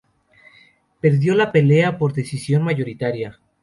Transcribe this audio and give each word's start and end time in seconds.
Perdió 0.99 1.35
la 1.35 1.51
pelea 1.51 1.99
por 1.99 2.11
decisión 2.13 2.63
mayoritaria. 2.63 3.39